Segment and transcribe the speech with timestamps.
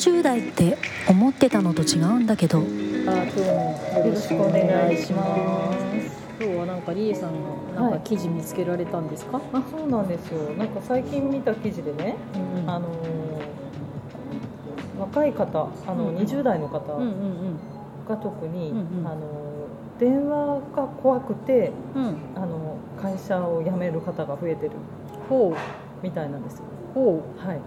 [0.00, 0.78] 40代って
[1.10, 2.60] 思ってたのと違うんだけど。
[2.60, 5.36] あ今日もよろしくお願いしま
[5.74, 6.40] す。
[6.40, 9.38] 今日はなんかリエさんのなんか記事見つけられたんですか？
[9.52, 10.54] あそうなんですよ。
[10.54, 12.16] なんか最近見た記事でね、
[12.64, 12.90] うんあのー
[15.00, 16.78] 若い方あの、うん20代の方
[18.08, 19.06] が特に、うんうん。
[19.06, 19.20] あのー
[20.00, 22.02] 電話が怖くてうん。
[22.04, 22.16] うん。
[22.36, 24.72] あの会社を辞める方が増えてる
[25.28, 25.54] ほ
[26.02, 26.64] みたいなんですよ。
[26.96, 26.98] う。
[26.98, 27.60] ほはい、う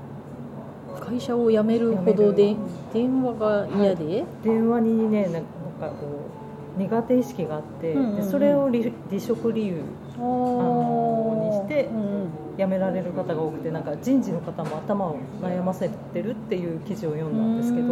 [0.99, 2.55] 会社を辞めるほどで
[2.93, 4.23] 電話が嫌で？
[4.43, 6.29] 電話にねなんかこ
[6.77, 8.15] う苦手意識があって、うんうんうん。
[8.17, 9.83] でそれを離離職理由
[10.17, 12.29] あのにしてうんうん。
[12.55, 17.87] 辞められる方が多くてなんか人事の方も頭を悩ませてるっていう記事を読んだんですけど、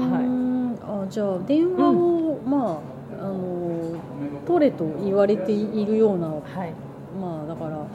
[0.00, 1.04] はい。
[1.04, 2.80] あじゃあ電話を、ま
[3.20, 4.00] ああの
[4.46, 6.72] 取れと言われているようなはい。
[7.20, 7.86] まあだから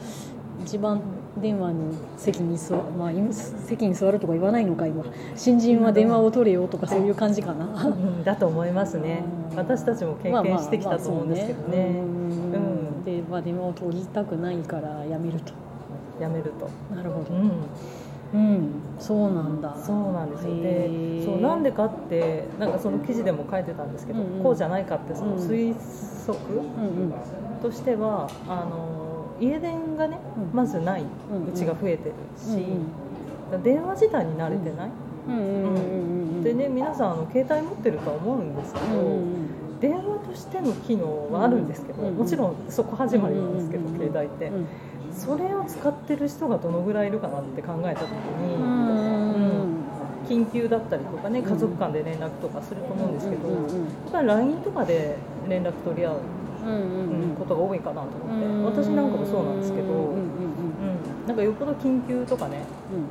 [0.62, 1.00] 一番
[1.36, 5.04] 電話に席に座まあ今席に座るとか言わないのか今。
[5.36, 7.84] 新人は電話を取れよとかそういう感じかな。
[7.86, 9.22] うんだと思いますね。
[9.34, 12.52] うん私たちも経験してきたと思うんですけどね,、うん。
[12.52, 12.56] う
[13.00, 13.04] ん。
[13.04, 15.52] で、まあ、電話を取りたくないからやめると。
[16.20, 17.34] やめると、なるほど。
[17.34, 17.50] うん、
[18.34, 18.68] うん。
[18.98, 19.74] そうなんだ。
[19.84, 20.54] そうなんですよ。
[20.54, 24.42] へでーそうなんでかってなんかその記事でも書いてたんですけど、うんうん。
[24.42, 25.74] こうじゃないかってそのうん推
[26.26, 27.14] 測うんうん。
[27.62, 28.99] としてはあの
[29.40, 30.56] 家電がねうん。
[30.56, 31.06] まずないう
[31.56, 32.86] ちが増えてるし、うん
[33.64, 34.90] 電話自体に慣れてない、
[36.44, 38.86] でね皆さんあの携帯持ってるとは思うんですけど、
[39.80, 44.68] 電話としての機能はあるんですけど、うんもちろんそこ始まりなんですけど、うん携帯って、うん。
[45.12, 49.80] それを使ってる人がどのぐらいいるかなって考えた時に、うんうん
[50.28, 55.16] 緊急だったりとかね家族間で連絡とかすると思うんですけど、やっぱり LINE とかで
[55.48, 56.20] 連絡取り合う、
[57.38, 58.64] ことが多いかなと思って、うん。
[58.64, 60.30] 私なんかもそうなんですけど、うん
[61.26, 62.64] なんかよっぽど緊急とかね、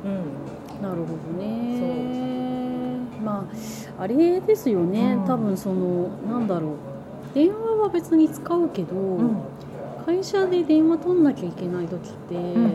[0.04, 0.10] うん。
[0.10, 2.98] うん、なるほどね。
[3.24, 3.46] ま
[3.98, 5.26] ああれですよね、うん。
[5.26, 6.70] 多分そのなんだろう。
[7.34, 9.36] 電話は別に使うけど、うん。
[10.04, 12.72] 会社で電話取んなきゃいけない時って、ん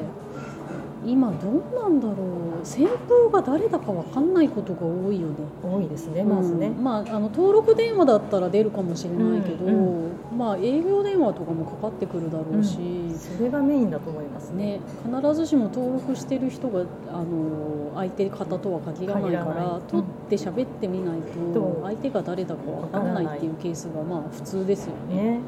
[1.06, 2.14] 今どうなんだろ
[2.62, 2.66] う。
[2.66, 5.36] 先方が誰だか分かんないことが多いよね。
[5.64, 6.84] 多いですねまずね、うん。
[6.84, 12.78] まあ、あの登録電話だったら出るかもしれないけど、うんまあ、営業電話とかもかかってくるだろうし、
[13.16, 14.66] それがメインだと思いますね。
[14.66, 21.20] ね、必ずしも登録してる人があの相手方とは限らないから取って喋ってみない
[21.54, 25.16] とと相手が誰だか分からないっていうケースがまあ普通ですよね。
[25.16, 25.40] ね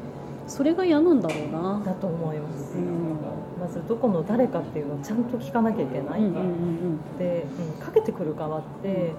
[0.48, 3.18] それが嫌なんだろうな、だと思います、うん。
[3.60, 7.46] まずどこの誰かっていうのをちゃんと聞かなきゃいけない、うんうんうんで、
[7.78, 9.12] うんかけてくる側って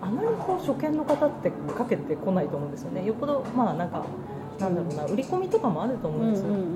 [0.00, 3.04] あまりこう初見の方ってかけてこないと思うんですよね。
[3.04, 4.04] よっぽどまあなんか
[4.58, 6.66] なんだろうな売り込みとかもあると思ううんんですよ、うんうんうん。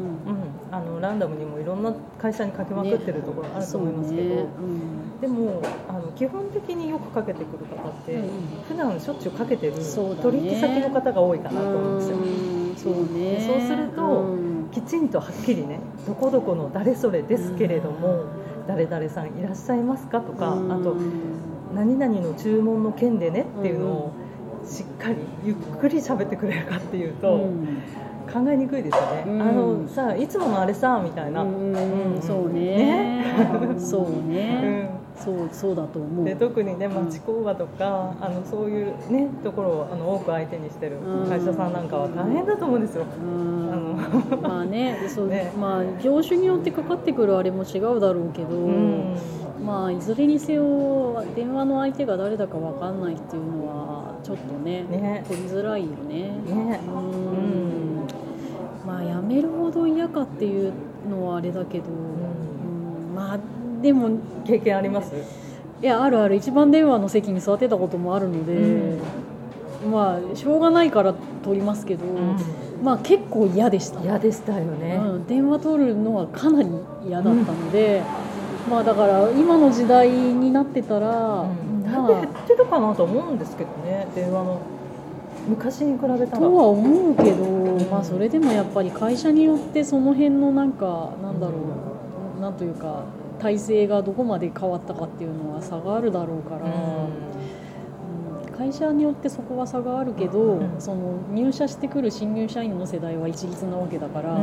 [0.70, 4.46] あのランダムにもいろんな会社にかけまくってるところあると思いますけど、そうね
[5.20, 8.28] でもあの基本的によくかけてくる方って、うん
[8.68, 12.55] 普段しょっちゅうかけてる取引先の方が多いかなと思うんですよ、うん
[12.86, 13.30] そうね。
[13.32, 14.56] でそうするとうん。
[14.72, 18.24] きちんとはっきりねどこどこの誰それですけれども、
[18.66, 20.72] 誰々さんいらっしゃいますかとか、うん。
[20.72, 20.96] あと
[21.74, 24.12] 何々の注文の件でねっていうのを
[24.64, 27.82] しっかりゆっくり喋ってくれるかっていうと、うん。
[28.32, 29.42] 考えにくいですよね、うん。
[29.42, 31.72] あのさいつものあれさみたいな、うん。
[31.72, 32.22] うん。
[32.22, 32.76] そうね。
[32.76, 33.34] ね。
[33.78, 36.24] そうね、 うそうそうだと思ん、う。
[36.24, 43.72] で特にね町工場とか、あのそういうねところをあの多く相手にしてる会社さんなんかは大変だと思うんですよ、うん。
[43.72, 43.86] あの。
[44.40, 45.52] まあねそうね。
[45.58, 49.16] まあ業種によってかかってくるあれも違うだろうけど、うん。
[49.64, 55.24] まあいずれにせよ電話の相手が誰だかわかんないっていうのはちょっとねね。
[55.26, 56.30] 取りづらいよね。
[56.46, 56.80] ね。
[56.86, 58.06] うん。
[58.86, 60.72] まあやめるほど嫌かっていう
[61.10, 63.14] のはあれだけど、うん。
[63.14, 63.38] まあ
[63.82, 64.10] でも
[64.44, 65.12] 経験あります。
[65.82, 66.36] いやあるある。
[66.36, 68.98] 一番電話の席に座ってたこともあるので、
[69.90, 72.04] まあしょうがないから取りますけど、
[72.82, 76.68] まあ結構嫌でした、嫌でしたよね、うん、電話取るのはかなり
[77.06, 78.02] 嫌だったので、
[78.70, 81.66] まあだから今の時代になってたら、うん。
[81.86, 84.60] だいまぶ減ってるかなと思うんですけどね電話の
[85.48, 86.26] 昔に比べたあら。
[86.46, 87.44] とは思うけど、
[87.90, 91.54] まあそれでもやっぱり会社によってその辺のなんかなんだろ
[92.38, 93.04] う、なんというか
[93.38, 96.64] 体制がどこまで変わったかっていうのは差があるだろうから。
[96.64, 97.36] うん。
[98.56, 100.70] 会社によってそこは差があるけど、うん。
[100.78, 104.38] その入社してくる新入社員の世代は一律なわけだから、う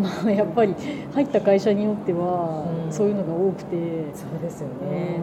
[0.00, 0.02] ん。
[0.02, 0.74] まあ、やっぱり
[1.12, 2.92] 入った会社によってはうん。
[2.92, 5.20] そういうのが多くて、そうですよね、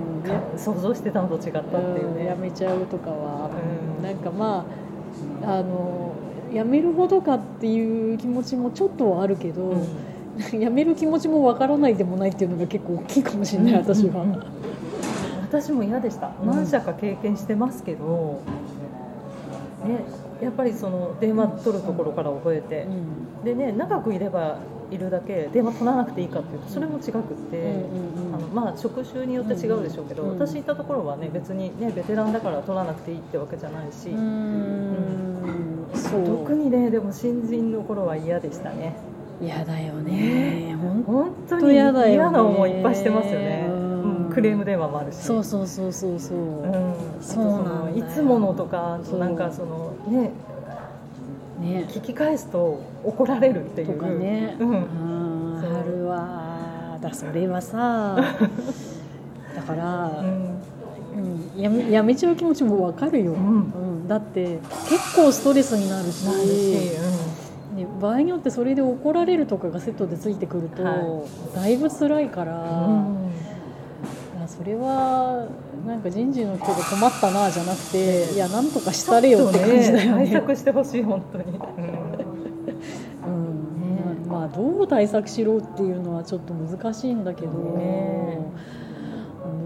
[0.55, 3.49] 想像してたのと違ったっていううんね、やめちゃうとかは、
[3.97, 4.03] うん。
[4.03, 4.82] なんかまあ
[5.45, 6.13] あの
[6.53, 10.59] やめるほどかっていう気持ちもちょっとはあるけど、うん。
[10.59, 13.79] やめる気持ちもわからないでもないっていうのが結構大きいかもしれない、うん。
[13.79, 14.23] 私は。
[14.23, 14.43] うん
[15.53, 16.31] 私も嫌でした。
[16.41, 16.47] うん。
[16.47, 18.41] 何社か経験してますけど、
[19.85, 20.03] ね、
[20.41, 22.87] やっぱりその電話取るところから覚えて。
[22.87, 23.43] う、ん。
[23.43, 24.57] でね長くいれば
[24.93, 27.85] いるだけ電話取らなくていいかっていうとそれも違くって、
[28.53, 35.85] まあ、職種によって違うでしょうけど、うん私行ったところはね別にねベテランだから取らなくていいってわけじゃないし、うーん。
[36.25, 38.95] 特にねでも新人の頃は嫌でしたね。
[39.41, 40.75] 嫌だよね。
[40.81, 42.13] 本本当当に嫌だよね。
[42.13, 43.69] 嫌な思いいっぱいしてますよね、
[44.33, 45.17] クレーム電話もあるし。
[45.17, 50.31] そうそうそうそうそう、うん、そういつものとかなんかそのね
[51.63, 51.85] ね。
[51.89, 53.87] 聞き返すと怒られるっていう。
[53.87, 55.57] とかね、うん。
[55.59, 58.15] あるわだそれはさ。
[59.55, 60.59] だから、うん。
[61.55, 63.39] うん、やめやめちゃう気持ちもわかるよ、うん。
[63.39, 64.07] うん。
[64.07, 66.25] だって結構ストレスになるし。
[66.25, 66.73] なるし、
[67.75, 71.23] ね、場合によってそれで怒られるとかがセットでついてくると、は
[71.55, 73.22] だいぶ辛いから、うん
[74.63, 75.45] それは
[75.85, 80.23] なんか人事の人が困ったなじゃなくて、いやなんとかしたれよって感じだよね。
[80.23, 81.43] 対策してほしい本当に、
[83.27, 84.25] うん。
[84.25, 88.39] まあどう対策しろっていうのはちょっと難しいんだけど、ね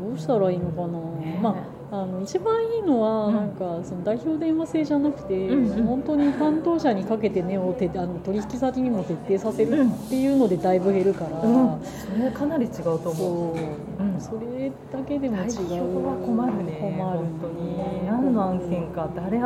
[0.09, 1.55] どうしたらいいのかな、ねまあ
[1.89, 3.35] あの一番いいのは、うん。
[3.35, 5.83] なんかその代表電話制じゃなくて、うんうん。
[5.85, 13.13] 本当に担当者にかけてねをてあの取引先にも徹底させるっていうのでだいぶ減るから、うん、それかなり違うと思う。
[13.13, 13.55] そ
[13.99, 14.21] う、うん。
[14.21, 15.53] それだけでも違う。
[15.69, 18.05] 代表は困るね困る本当に。
[18.05, 19.37] 何の案件か誰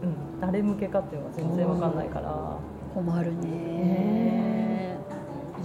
[0.00, 2.56] うん、誰向けかっていうのは全然わかんないから、
[2.94, 3.48] 困るね。
[3.48, 4.98] ね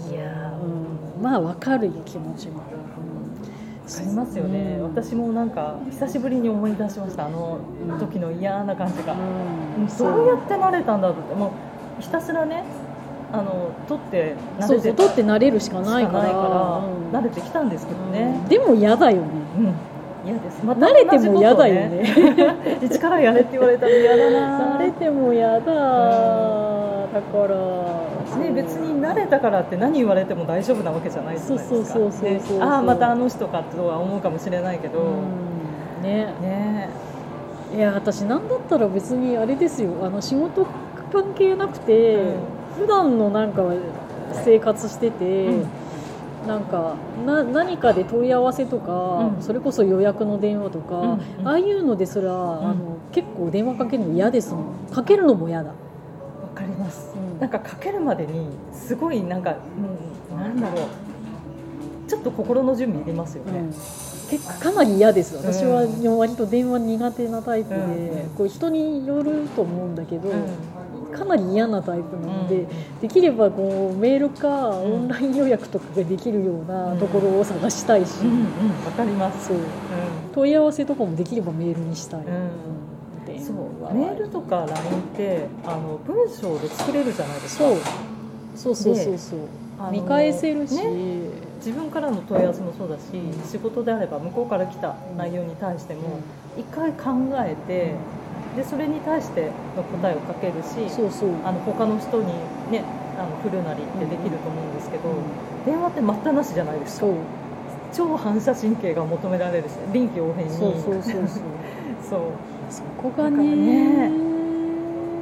[0.10, 2.66] いやーうん、まあわかるよ気持ちも、わ
[3.88, 4.84] かりますよね、うん。
[4.84, 7.26] 私もなんか久しぶりに思い出しました。
[7.26, 7.60] あの
[8.00, 9.88] 時の嫌な感じが、うん。
[9.90, 10.28] そう。
[10.28, 11.36] やって慣れたんだって。
[11.36, 11.52] も
[12.00, 12.64] うひたすらね
[13.32, 17.20] あの取って慣そうそうれてた取って慣れるしかないから。
[17.20, 19.28] 慣れてきたんですけどね、でも嫌だよね。
[19.58, 19.74] うん。
[20.26, 20.66] 嫌です。
[20.66, 22.04] また慣れても嫌だよね。
[22.82, 24.78] 一からやれって言われたら嫌だな。
[24.80, 27.56] 慣れても嫌だ、だから
[28.38, 31.76] ね、別に慣れたからって何言われても大丈夫なわけじゃないじゃないですか。
[31.76, 35.04] そうそうそうそうそうねああまたあの人かとは思うかもしれないけど、う
[36.00, 36.04] ん。
[36.04, 36.34] ね。
[36.42, 36.90] ね。
[37.76, 39.92] いや私なんだったら別にあれですよ。
[40.04, 40.68] あの仕事
[41.12, 42.36] 関係なくて、うん。
[42.82, 43.64] 普段のなんか
[44.44, 45.68] 生活してて、うん。
[46.48, 46.96] なんか
[47.26, 49.42] な何かで問い合わせとか、うん。
[49.42, 51.48] それこそ予約の電話とか、うんうん。
[51.48, 52.36] ああいうのですら、あ
[52.74, 54.66] の結構電話かけるの嫌ですもん。
[54.92, 55.76] かけるのも嫌だ、わ
[56.54, 57.14] かります。
[57.16, 57.40] うん。
[57.40, 59.56] なんかかけるまでにすごいなんか、
[60.32, 60.88] うん、なんだろう。
[62.08, 63.68] ちょっと心の準備いりますよね、うん。
[63.68, 65.36] 結構かなり嫌です。
[65.38, 68.30] 私はう割と電話苦手なタイプで、うん。
[68.36, 71.18] こう人によると思うんだけど、うん。
[71.18, 72.68] かなり嫌なタイプなので、うん
[73.02, 74.94] できればこうメールかん。
[74.94, 79.48] オンライン予約とかができるようなところを探したいし、うんうんわかります。
[79.48, 79.58] そう。
[80.34, 82.22] 問い合わせとかもできればメールにしたい、
[83.36, 83.46] んで。
[83.46, 83.94] そう。
[83.94, 84.76] メールとか LINE っ
[85.16, 87.64] てあの文章で作れるじゃないですか。
[87.66, 87.78] そう。
[88.56, 89.40] そうそうそう
[89.92, 91.44] 見返せるし、ね。
[91.58, 93.02] 自分からの問い合わせもそうだし
[93.50, 96.20] 仕事であれば向こうから来た内容に対しても
[96.58, 97.96] 一回考えて
[98.56, 101.30] でそれに対しての答えをかけるしそうそう。
[101.44, 102.28] あの他の人に
[102.70, 102.84] ね
[103.18, 105.04] あの振るなりってできると思うんですけど、
[105.66, 107.08] 電話って待ったなしじゃないですか。
[107.94, 110.54] 超反射神経が求められるし臨機応変に。
[110.54, 111.24] そうそうそうそう。
[112.10, 112.20] そう
[112.74, 114.12] そこがねね。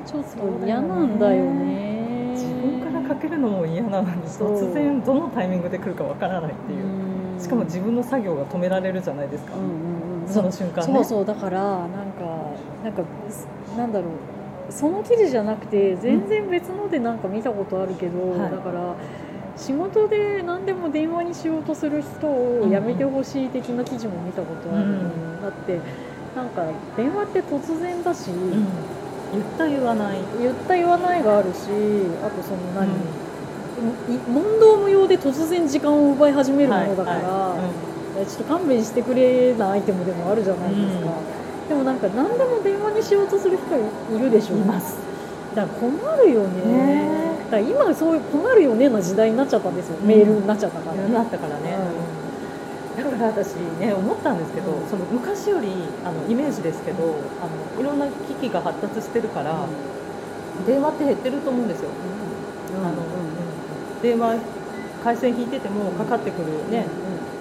[0.06, 2.32] ちょっと嫌なんだよね。
[2.32, 10.34] 自分からかけるのも嫌なのに突然どのタイミングで来るかわからないっていう、しかも自分の作業が止められるじゃないですか、うんうんうん。
[10.34, 10.94] その瞬間ね。
[10.94, 12.24] そうそうだからなんか
[12.86, 13.04] なんか
[13.78, 14.12] なんだろう。
[14.72, 18.52] その記事じゃなくて全然別のでなんか見たことあるけど、はい。
[18.52, 18.96] だから
[19.58, 25.42] 仕事で何でも電話にしようとする人をやめてほしい的な記事も見たことある、うん。
[25.42, 25.82] だって
[26.36, 26.64] なんか
[26.96, 28.68] 電話って突然だし、うん。
[29.32, 31.58] 言った言わない、言った言わないがあるし
[32.22, 32.88] あとその何、
[34.14, 37.56] い問答無用で突然時間を奪い始めるものだから、は
[38.16, 38.20] いい。
[38.20, 41.12] やちょっと勘弁してくれなアイテムでもあるじゃないですか、
[41.70, 44.98] でもなんか何でも電話にしようとする人いるでしょいます
[45.56, 46.66] だから困るよね。
[46.66, 47.12] ね。
[47.52, 51.14] だから今そういう困るよねな時代になっちゃったんですよ、うんメールになっちゃったから、うん。
[51.14, 51.78] なったからね、
[52.98, 54.90] だから私ね思ったんですけど、うん。
[54.90, 55.68] その昔より
[56.04, 59.66] あのイメージですけどあのいろんな機器が発達してるから、
[60.68, 61.90] 電話って減ってると思うんですよ、
[62.78, 62.86] うん。
[62.86, 62.98] あの
[64.02, 64.40] 電話
[65.04, 66.86] 回線引いててもかかってくるね、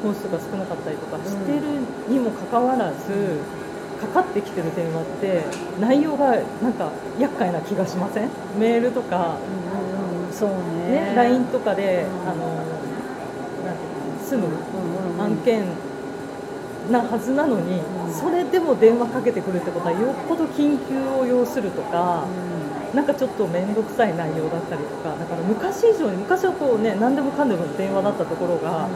[0.02, 1.60] 本数が少なかったりとかしてる
[2.08, 3.38] にもかかわらず、
[4.00, 5.42] かかってきてる電話って
[5.78, 8.30] 内容がなんか厄介な気がしません？
[8.58, 10.32] メールとか、うんうんうん。
[10.32, 10.50] そう
[10.88, 11.10] ね。
[11.10, 12.30] ね LINE とかで、うん。
[12.30, 12.79] あの
[14.36, 15.64] なんていうの住む案件
[16.90, 18.12] なはずなのに、うん。
[18.12, 22.26] それでも電話かけてくるってことはよっぽど緊急を要するとか、
[22.94, 28.88] なんかちょっと面倒くさい内容だったりとかだから昔以上に昔はこうね何でもかんでも電話だったところが、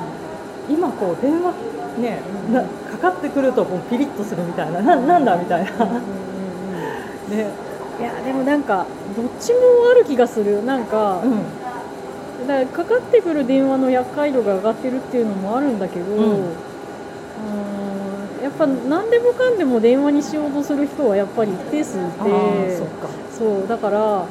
[0.68, 1.54] 今こう電話
[1.98, 5.70] ね、なかかってくるとこうピリッとするみたいなななんだみたいな、
[7.30, 7.50] ね。
[8.00, 8.86] いやでもなんか
[9.16, 9.58] どっちも
[9.92, 10.64] ある気がする。
[10.64, 11.63] なんか、うん
[12.46, 16.08] だからかかってくる電話の厄介度が上がってるっていうのもあるんだけど、ん。
[16.08, 16.54] うーん
[18.42, 24.26] やっぱ何でもかんでも電話にしようとする人はやっぱり一定数いてそっか、そうだから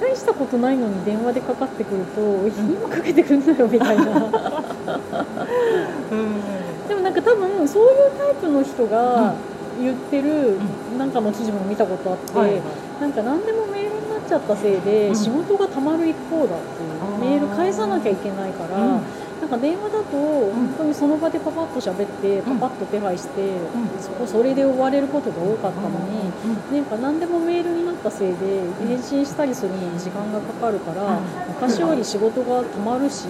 [0.00, 4.04] 大したことないのに電話でかかってくると、今かけてくんなよみたいな。
[6.10, 6.88] うん。
[6.88, 9.34] でもなんか多分そういうタイプの人が
[9.80, 12.60] 言ってるうなんかの記事も見たことあって、はいはい。
[13.00, 13.89] なんか何でもメー
[14.30, 15.16] ちゃったせいでうん。
[15.16, 19.02] 仕事がたまる一方だっていう、メール返さなきゃいけないから、うん。
[19.40, 20.16] なんか電話だと
[20.52, 23.56] 本当にその場でパパッと喋ってパパッと手配して、
[23.98, 26.30] そこそれで終われることが多かったのに、
[26.70, 31.22] なんか何でもメールになったせいで返信したりするのに時間がかかるから、うん。
[31.54, 33.24] 昔より仕事がたまるし、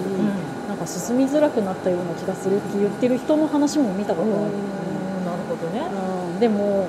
[0.67, 4.51] なんか進みづらくなったような気がするって言ってる人の話も見たことある。
[5.25, 5.87] なるほどね。
[6.33, 6.39] うん。
[6.41, 6.87] でも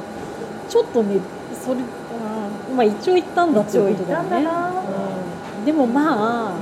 [0.68, 1.20] ちょっとね
[1.64, 2.01] それ、うん
[2.72, 4.46] まあ一応言ったんだっていうことだよね。
[5.58, 5.64] うん。
[5.64, 6.54] でもまあ,、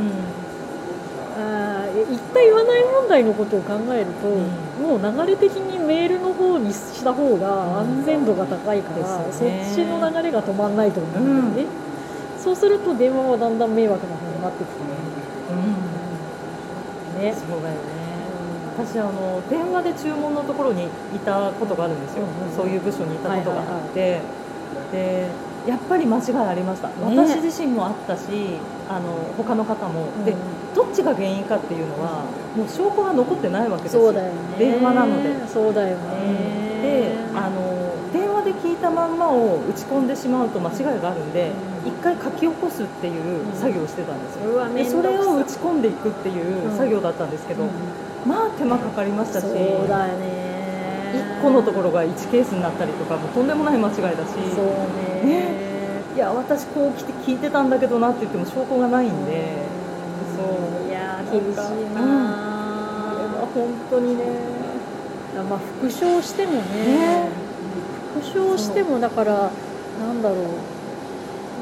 [1.39, 4.29] あー言った言わない問題のことを考えると、
[4.83, 9.65] もう流れ的にメールの方にした方が安全度が高いから、ですよね。
[9.65, 11.73] そっちの流れが止まんないと思うんだよね、
[12.39, 14.69] そうすると電話はだんだん迷惑な方になってく
[17.19, 17.35] るね。
[17.35, 18.01] そうだよね。
[18.79, 24.21] 私あの電話で注文のところにいたことがあるんですよ、うんうんそういう部署にいたことがあって、
[24.93, 25.27] で
[25.71, 26.95] やっぱり間違いありました、ね。
[27.01, 28.23] 私自身もあったし
[28.89, 30.39] あの他の方も、でうん。
[30.75, 32.25] どっちが原因かっていうのは
[32.57, 34.13] もう証拠が残ってないわけですよ。
[34.13, 34.31] ね。
[34.59, 35.49] 電話なので。
[35.49, 41.51] そうだよね、であの電話で聞いたまんまを打ち込んでしまうと間違いがあるんで
[41.85, 41.89] うん。
[41.89, 47.71] 一回書き起こすっていう作業をしてたんですよ、うわでそれを打ち込んでいくっていう作業だったんですけど、うん。
[48.27, 49.47] まあ手間かかりましたし。
[49.47, 49.55] そう
[49.89, 50.50] だよね
[51.13, 54.33] 1個のところが1ケースになったりとかもうとんでもない間違いだし。
[54.55, 55.71] そうね。
[56.15, 59.65] いや私こう来て聞いてたんだけどなって言っても証拠がないんで。
[60.37, 60.89] そう。
[60.89, 61.59] いやー厳しい
[61.95, 62.01] な
[63.15, 64.25] これは本当にね。
[65.39, 66.59] あまあ復唱してもね。
[66.61, 67.29] ね。
[68.15, 69.51] 復唱してもだから
[70.01, 70.37] なんだろ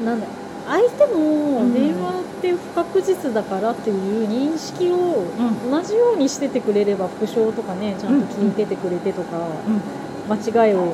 [0.01, 0.05] う。
[0.05, 0.27] なんだ
[0.69, 1.73] 相手もん。
[1.73, 5.71] 電話って不確実だからっていう認識をん。
[5.71, 9.81] 同じようにしててくれれば復唱とかねちゃんと聞いててくれてとかうん。
[10.31, 10.93] 間違いを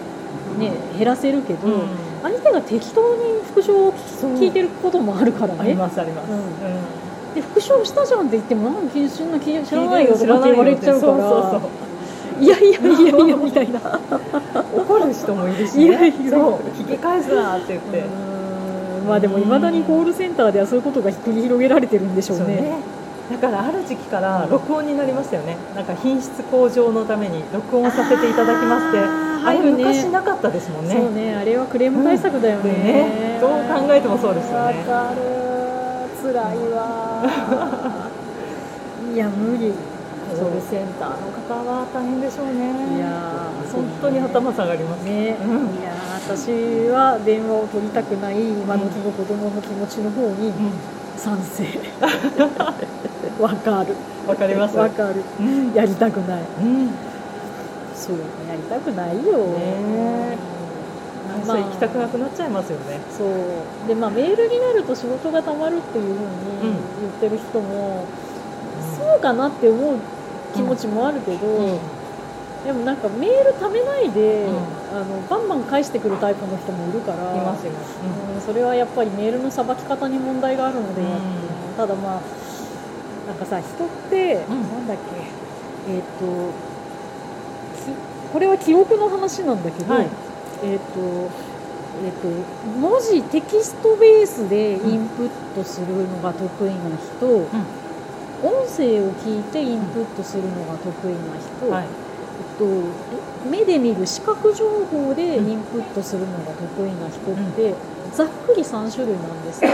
[0.58, 1.82] ね減らせるけどうん。
[2.24, 6.38] 相手が適当に復唱を聞いてることもあるからありねますあります、うん。
[6.38, 6.46] うん。
[7.36, 11.14] で復唱したじゃんって言ってもなんか知らない知らないよとかって言われちゃうから。
[11.14, 11.86] そうそうそう
[12.40, 13.80] いやいやいやいやみたいな
[14.76, 18.25] 怒る人もいるし、ね、いるいるそう聞き返すなって言って、うーん
[19.06, 22.46] まあでもいまだにコールセンターではそういうことが繰り広げられてるんでしょうね。
[22.56, 22.78] ね。
[23.32, 25.58] だからある時期から録音になりましたよね。
[25.76, 29.26] なんか品質向上のために録音させていただきますって。
[29.46, 30.96] あれ昔なかったですもんね。
[30.96, 32.84] そうねあれはクレーム対策だよね,、うん。
[32.84, 33.52] ねどう
[33.88, 34.80] 考えてもそうですよね。
[34.90, 35.46] わかる
[36.24, 37.24] 辛いわ
[39.14, 39.72] いや無理
[40.34, 42.98] コールセンターの方は大変でしょうね。
[42.98, 43.72] いやー。
[43.72, 45.80] 本当に頭下がりますね、うん。
[45.80, 50.54] いやー私は電話を取りたくない今の子供の気持ちの方に
[51.18, 51.64] 賛成。
[53.40, 53.96] わかる。
[54.28, 54.78] わかります。
[54.78, 55.24] わかる。
[55.40, 55.74] うん。
[55.74, 56.42] やりたくない。
[56.62, 56.90] うん。
[57.96, 60.38] そうやりたくないよ、ね
[61.48, 61.58] まあ。
[61.58, 63.00] 行きたくなくなっちゃいますよね。
[63.10, 63.88] そう。
[63.88, 66.78] でまあメールになると仕事がたまるっていうふうにうん。
[67.02, 68.06] 言ってる人も、
[68.98, 69.96] そうかなって思う
[70.56, 71.80] 気持ちもあるけど、
[72.66, 74.58] でもなんかメール貯めないで、うん。
[74.96, 78.00] あのバンバン返してくるタイプの人もいるからいますいます。
[78.36, 78.42] うん。
[78.42, 81.10] それはやっぱりメールのさばき方に問題があるので、うん。
[81.78, 82.22] ただまあ
[83.28, 84.62] なんかさ人って、うん。
[84.62, 86.26] なんだっけえっ、と
[87.78, 90.08] きこれは記憶の話なんだけど、はい。
[90.64, 91.30] えっ、と
[92.04, 92.28] えっ、と
[92.80, 97.48] 文字テキストベースでインプットするのが得意な人、
[98.44, 101.86] 音声を聞いてインプットするのが得意な人、はい。
[101.86, 107.74] えっと、目で見る視覚情報でインプットするのが得意な人って、
[108.14, 109.72] ざっくり3種類なんですよ。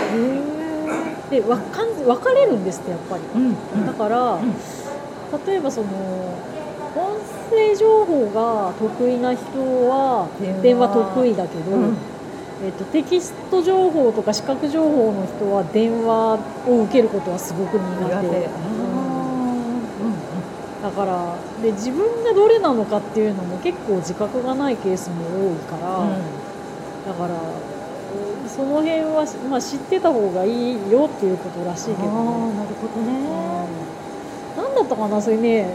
[1.29, 3.23] でわかん分かれるんですってやっぱり。
[3.85, 4.53] だから、ん。
[5.45, 5.87] 例えばその
[6.93, 7.17] 音
[7.49, 9.41] 声情報が得意な人
[9.87, 10.27] は
[10.61, 11.97] 電話得意だけど、うん
[12.63, 18.27] えっと、テキスト情報とか視覚情報の人は電話を受けることはすごく苦手。
[18.27, 18.49] う
[20.07, 20.83] ん。
[20.83, 26.07] だからで自分がどれなのかっていうのも結構自覚がないケースも多いから、
[27.11, 27.37] だからう
[28.45, 32.07] んその辺は、まあ、知ってた方がいいよっていうことらしいけどね。
[32.09, 33.13] なるほどね。
[34.57, 34.63] うん。
[34.63, 35.73] なんだったかなそれね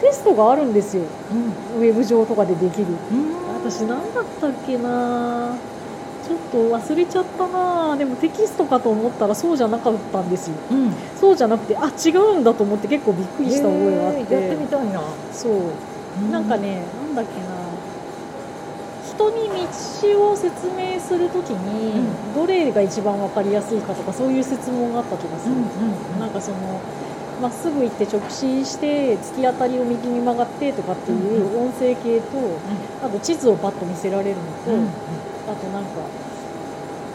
[0.00, 1.02] テストがあるんですよ。
[1.32, 1.80] うん。
[1.80, 2.86] ウェブ上とかでできる。
[2.86, 3.32] うん。
[3.64, 5.56] 私何だったっけな
[6.28, 10.56] ちょっと忘れちゃったなでもテキストかと思ったらそうじゃなかったんですよ。
[10.70, 10.92] うん。
[11.18, 15.02] そうじゃなくてあ違うんだと思って結構びっくりした覚えがあって、やってみたいな。
[15.32, 16.30] そう。
[16.30, 17.46] なんかねなんだっけな。
[19.08, 22.34] 人に道を説明するときに、うん。
[22.34, 26.56] どれが一番分かりやすいかとかそういう説問があった気がする、うんなんかその
[27.40, 32.26] まっすぐ行って直進して突き当たりを右に曲がってとかっていう音声系と、
[33.00, 34.88] あと地図をパッと見せられるのと、うん
[35.50, 35.90] あとなんか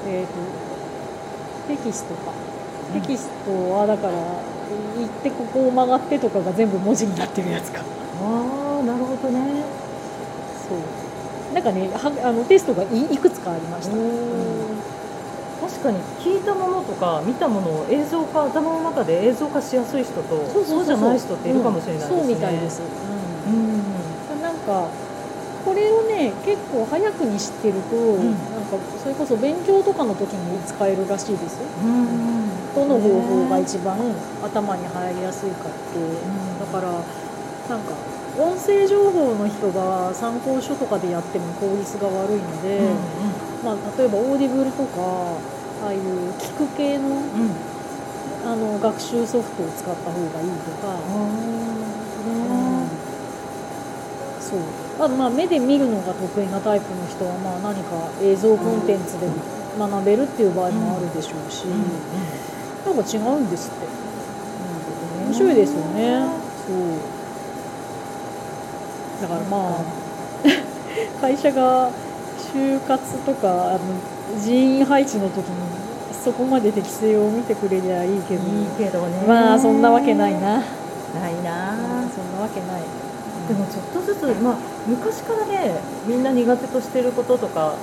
[0.07, 0.33] えっ、と
[1.67, 2.31] テキストか。
[2.93, 3.01] うん。
[3.01, 7.81] テキストはだから行ってここを曲がってとかが全部文字になってるやつか。
[7.81, 9.63] ああなるほどね。
[10.67, 10.77] そう。
[11.53, 13.95] なんかねはあのテストがいいくつかありました、
[15.61, 22.25] 確かに聞いたものとか見たものを映像化頭の中で映像化しやすい人とそうじゃない人っているかもしれないですね、うん。
[22.25, 23.53] そうみたいです、うん。
[24.33, 24.41] うん。
[24.41, 24.89] なんか
[26.45, 28.31] 結構早くに知ってると、ん。
[28.53, 31.67] なんかそれこそ勉強とかの時に使えるらしいですよ。
[31.83, 33.97] うんどの方法が一番
[34.41, 35.77] 頭に入りやすいかって、
[36.59, 36.91] だから
[37.69, 37.93] なんか
[38.39, 42.95] 音声情報の人が参考書とかでやっても効率が悪いので、うん
[43.63, 45.37] まあ、例えば Audible とか
[45.85, 47.73] ああいう聞く系のうんうん。
[48.45, 51.82] あの学習ソフトを使った方がいいとか、うん
[54.53, 54.61] そう。
[55.05, 59.25] あとまあ目で見るのが得意なタイプの人はまあ何か映像コンテンツで
[59.79, 63.87] 学べるっていう場合もあるでしょうし、なんか違うんですって、
[65.25, 66.29] 面白いですよね。
[66.67, 66.77] そう。
[69.23, 69.83] だからまあ
[71.21, 71.89] 会社が
[72.53, 73.79] 就活とかあの
[74.39, 75.53] 人員配置の時に
[76.13, 78.43] そこまで適性を見てくれりゃいいけど。
[78.43, 79.25] いいけどね。
[79.27, 81.73] まあそんなわけないな、ないな。
[82.13, 82.81] そんなわけない
[83.47, 87.75] でもちょっとずつ、まあ、昔からねみんな苦手としてることとか、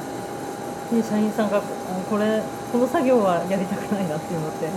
[0.92, 1.62] ね、社員さんがあ
[2.09, 2.42] これ
[2.73, 4.68] この作業はやりたくないなっていうのって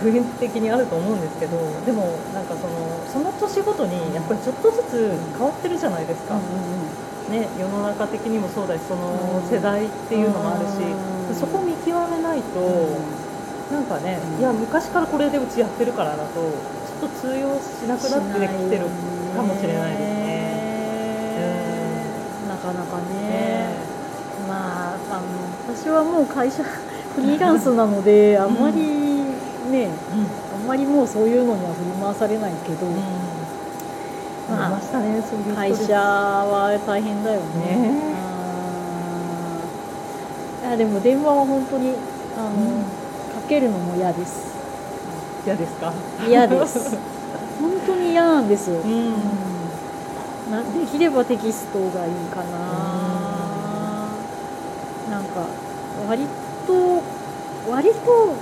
[0.00, 6.36] 普遍的にあると思うんですけどでもなんかそのその年ごとにやっぱりちょっとずつ変わってるじゃないですか、
[7.30, 12.60] ね、世の中的にもそうだしその世代っていうのもあるしうんそこを見極めないと
[13.72, 14.40] なんかねうん。
[14.40, 18.86] いや昔からこれでうちやってるからだとちょっと通用しなくなってきてる
[19.34, 21.34] かもしれないですね。
[22.48, 23.04] なかなかね。
[23.28, 23.76] ね
[24.48, 25.22] まああの
[25.76, 26.62] 私はもう会社
[27.14, 29.24] フリーランスなのであんまり
[29.70, 29.88] ね、
[30.52, 32.86] あんまりもうそういうのには振り回されないけど、
[34.50, 37.44] ありましたねそういう会社は大変だよね。
[40.64, 40.72] ね。
[40.72, 41.94] あでも電話は本当に
[42.36, 42.82] あの、うん。
[42.82, 44.54] かけるのも嫌です。
[45.46, 45.92] 嫌ですか？
[46.26, 46.96] 嫌です
[48.14, 49.12] 嫌なんですよ、うん。
[50.50, 54.08] なできればテキストがいいかな、
[55.10, 55.48] なんか
[56.08, 56.22] 割
[56.66, 57.02] と
[57.68, 58.36] 割と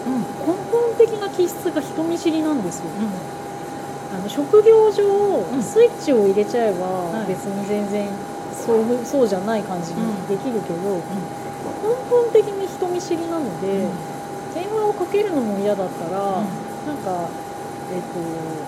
[0.45, 2.85] 根本的な気質が人見知りなんですよ。
[4.15, 5.63] あの職業上、ん。
[5.63, 7.29] スイッチを入れちゃえばはい。
[7.29, 8.11] 別に全然
[8.53, 11.01] そうそうじゃない感じにできるけど、根
[12.11, 13.89] 本的に人見知りなので、
[14.55, 16.45] 電話をかけるのも嫌だったら、
[16.87, 17.31] なんか、
[17.91, 18.21] えっと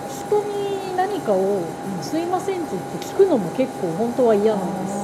[0.09, 1.59] 人に何かを
[2.01, 4.93] 「すいません」って言って聞くのも結構本当は嫌なんです。
[4.93, 4.97] あ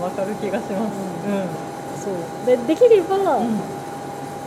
[0.00, 0.96] ーわかる気がします。
[2.04, 2.46] そう。
[2.46, 3.58] でできれば、うん。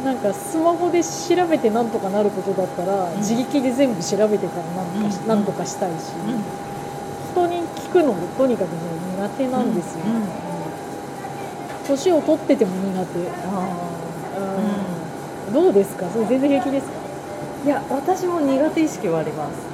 [0.03, 3.17] なんかスマホで調べてなんとかなることだったら、ん。
[3.17, 6.13] 自力で全部調べてからなんとかなんとかしたいし、
[7.31, 8.75] 人に聞くのもとにかくね
[9.17, 10.11] 苦手なんですよ、うん。
[10.11, 10.17] うん。
[10.17, 10.23] うん
[11.85, 13.67] 年を取ってても苦手、あ
[15.49, 15.53] うん。
[15.53, 16.05] どうですか？
[16.13, 19.72] それ全然平気ですか、ーいや私も苦手意識はあります。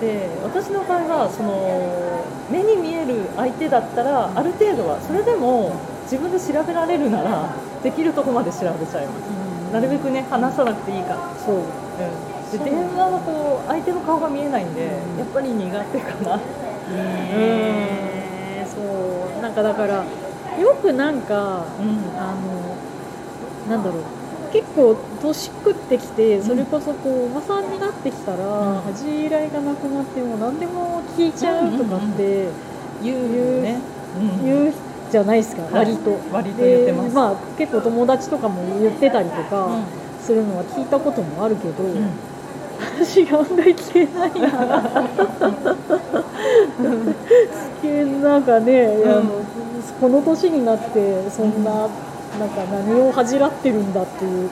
[0.00, 9.24] で私の場合はその目に見える相手だったらある程度はそれでも自分で調べられるならできるとこまで調べちゃいます。
[9.72, 11.32] なるべくね話さなくていいから。
[11.38, 11.62] そう。
[12.50, 14.90] で電話はこう相手の顔が見えないんで、や
[15.24, 16.36] っぱり苦手かな。
[16.36, 16.42] ね
[18.66, 18.80] そ
[19.38, 19.42] う。
[19.42, 20.04] なんかだから
[20.58, 22.00] よくなんかうん。
[22.18, 22.40] あの
[23.68, 24.02] なんだろう
[24.52, 28.44] 結構年食ってきてそれこそこうおばさんになってきたら、
[28.78, 28.82] ん。
[28.82, 32.48] 恥じらいがなくなってもう何でも聞いちゃうとかって
[33.02, 33.62] 言う
[34.44, 34.74] 言う
[35.10, 35.72] じゃないですか、はい。
[35.72, 36.18] 割と。
[36.32, 37.08] 割と言ってます。
[37.08, 39.84] でまあ、結構友達とかも言ってたりとかうん。
[40.20, 42.10] するのは聞いたこともあるけど、うん。
[42.98, 44.48] 私が案外消えないな。
[48.22, 49.02] なんかね、ん。
[49.04, 49.22] あの
[50.00, 51.88] この年になってそんな,、
[52.40, 54.48] なんか何を恥じらってるんだっていう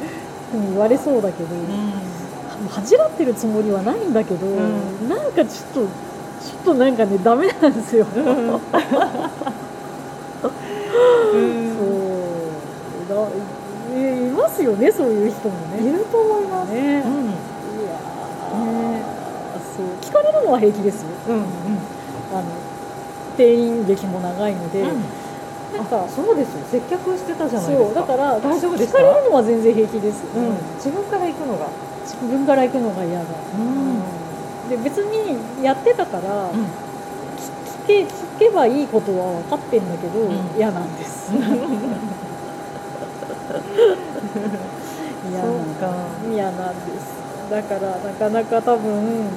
[0.52, 1.48] ふうに言われそうだけど、
[2.68, 5.08] 恥じらってるつもりはないんだけど、ん。
[5.08, 8.24] なんかちょっとちょっとなんかねダメなんですよ、そう。
[13.08, 13.16] だ
[13.94, 15.82] えいますよねそういう人もね。
[15.88, 16.72] いると思います。
[16.74, 17.24] ね、うん。
[17.24, 17.30] い
[17.86, 18.58] やー
[19.76, 19.86] そう。
[20.02, 21.08] 聞かれるのは平気ですよ。
[21.28, 21.42] うんうん。
[22.34, 22.44] あの
[23.38, 25.02] 店員歴も長いので、うん
[25.76, 26.64] なんかそうですよ。
[26.70, 27.84] 接客してたじゃないですか。
[27.84, 29.08] そうだから大丈夫でした聞か？
[29.08, 31.68] れるのは全然平気です、うん、自分から行くのが、
[32.04, 33.28] 自分から行くのが嫌だ、ん。
[34.70, 36.64] で別にやってたから、うん。
[37.86, 38.06] 聞け聞
[38.38, 40.32] けばいいことは分かってんだけど、ん。
[40.56, 41.32] 嫌なんです。
[45.30, 47.18] 嫌なん嫌なんです。
[47.50, 49.30] だからなかなか多分、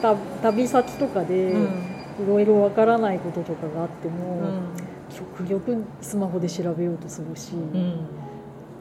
[0.00, 1.62] た旅先とかでうん。
[1.62, 1.66] い
[2.26, 4.62] ろいろわからないこととかがあっても、うん。
[5.10, 8.06] 極力スマホで調べようとするし、うん。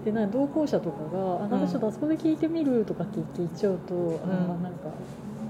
[0.06, 4.90] でな同行者とかが「あなんかちょっとあそこで聞いてみる」とかって言っちゃうと、あまあなんか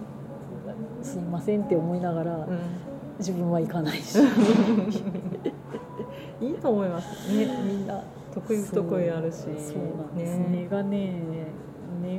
[1.03, 2.59] 「すいません」って思いながら、うん。
[3.19, 4.17] 自分は行かないし。
[6.41, 7.37] いいと思います。
[7.37, 8.01] ねみんな
[8.33, 9.37] 得意不得意あるし。
[9.41, 10.47] そうなんです、ね。
[10.49, 11.40] 根がね根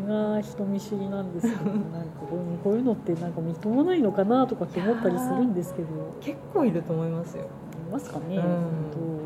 [0.06, 2.20] が人見知りなんですけどなんか
[2.62, 5.88] こういうのってなんかみっともないのかなとかって思ったりするんですけど。
[6.20, 7.44] 結構いると思いますよ。
[7.44, 8.30] いますかね、うん。
[8.30, 8.40] どう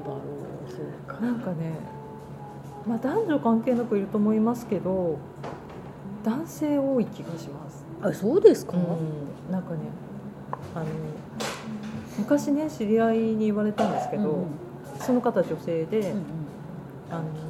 [0.04, 0.20] だろ
[0.66, 1.20] うそうか。
[1.20, 1.72] なんかね
[2.86, 5.18] まあ男女関係なくいると思いますけど
[6.24, 7.84] 男性多い気がします。
[8.02, 9.78] あそうですか、うん、なんかね
[10.74, 10.86] あの
[12.18, 14.46] 昔ね知り合いに言われたんですけど、うん
[15.00, 16.24] その方女性で、うんうん。
[17.10, 17.45] あのそ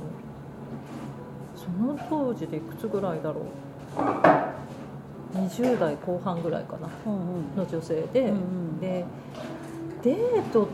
[1.79, 6.89] の当時でいくつぐらいだろう？20代後半ぐらいかな。
[7.57, 8.33] の女性で、
[8.81, 9.05] で
[10.03, 10.69] デート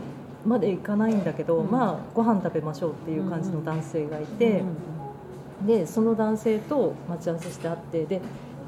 [0.45, 1.71] まで行かないんだけど、うん。
[1.71, 4.63] まあご飯食べましょうっていう感じの男性がいて、
[5.65, 8.21] でその男性と待ち合わせして会ってで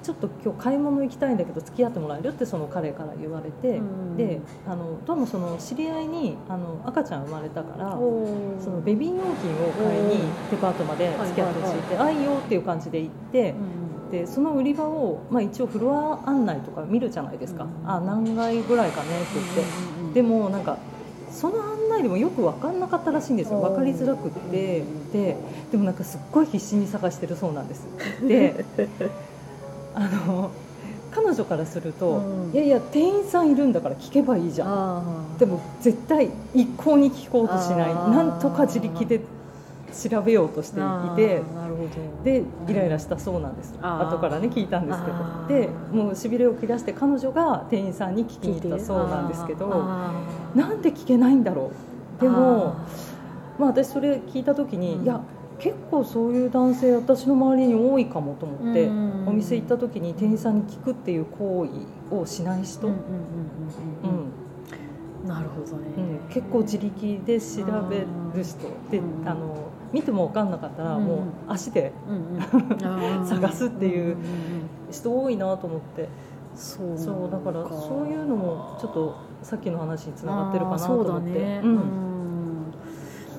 [0.06, 2.30] ちょっと今日買い物行きたいんだけど付き合ってもらえる？
[2.30, 4.18] ってその彼から言われて、うん。
[4.18, 7.92] であのどうもその知り合いにあの赤ちゃん生まれたから。
[7.94, 10.20] そのベビー用品を買いに
[10.52, 19.62] デパートまで付き合ってほしいって「あいいよ」っていう感じで行ってうんでその売り場を、まあ、一応フロア案内とか見るじゃないですか「うんあ何階ぐらいかね」って言って。
[19.62, 20.78] うんうんでもなんか
[21.30, 23.60] その案内でもよく分かんなかったらしいんですよ。
[23.60, 24.84] 分かりづらくって。
[25.12, 25.36] で
[25.72, 27.86] でもなんかすっごい必死に探してるそうなんです。
[28.26, 28.64] で
[29.96, 30.52] あの
[31.12, 37.94] 彼女からするとうん「いやいや店員さんいるんだから聞けばいいじゃん」でも絶対一向に聞こうとしない。
[37.94, 39.22] なんとか自力で
[40.10, 40.84] 調べようとしてい
[41.16, 41.42] て
[42.26, 43.74] でイライラしたそうなんです。
[43.82, 45.18] 後からね聞いたんですけど。
[45.48, 49.68] でもうしびれを切らして彼女が店員さんに聞きに行ったそうなんですけど
[50.54, 51.72] なんで聞けないんだろ
[52.20, 52.22] う。
[52.22, 52.76] でも
[53.58, 55.04] まあ私それ聞いた時に、うん。
[55.06, 55.22] いや
[55.60, 61.68] 結構そういう男性私の周りに多いかもと思って、うんお店行った時に店員さんに聞くっていう行
[62.12, 62.90] 為をしない人、
[65.26, 66.30] なるほどね、うん。
[66.30, 68.60] 結構自力で調べる人
[68.92, 71.92] で、うんあの見ても分かんなかったら、うんもう足で
[73.26, 74.18] 探すっていう
[74.92, 76.10] 人多いなと思って。
[76.56, 81.76] そうそうだからそういうのもちょっとさっきの話につながってるかなと思って、うん。
[81.76, 81.80] ん。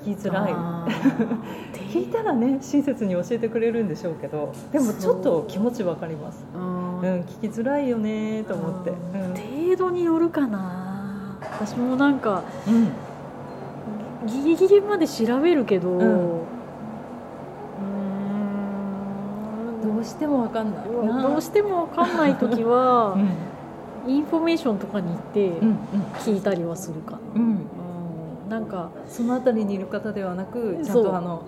[0.04, 0.54] 聞きづらい
[1.96, 6.58] 聞いたらね親切に教えてくれるんでしょうけどでもちょっと気持ち分かります、う。
[6.58, 11.38] うんん、聞きづらいよねと思って、程度によるかな。
[11.40, 12.74] 私もなんかうん。
[12.74, 12.92] うん
[14.26, 16.00] ギリギリまで調べるけど、ん。
[16.00, 19.94] うーん。
[19.94, 21.22] どうしても分かんないな。
[21.22, 23.12] どうしても分かんない時は
[24.04, 24.10] う、ん。
[24.10, 25.78] インフォメーションとかに行ってうん
[26.18, 27.42] 聞いたりはするかな、うん。
[27.42, 27.50] うん。
[27.50, 27.56] うん
[28.48, 31.42] なんかその辺りにいる方ではなくちゃんとあの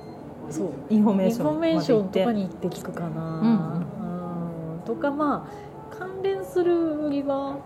[0.50, 0.68] そう。
[0.90, 4.80] インフォメーションォメーションとかにに行って聞くかな、うんうん。
[4.84, 7.56] とかまあ関連する売り場うん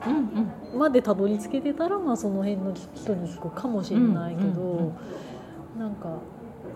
[0.72, 5.80] うんまでたどり着けてたら、まあ、その辺の人に聞くかもしれないけど、うんうんうん。
[5.80, 6.08] なんか、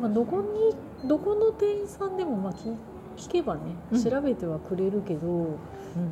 [0.01, 2.75] まあ、どこにどこの店員さんでもまあ聞
[3.16, 3.61] 聞けばね
[3.92, 4.05] うん。
[4.05, 5.57] 調べてはくれるけど、